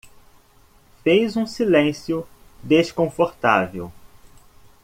[1.03, 2.27] Fez um silêncio
[2.63, 3.91] desconfortável.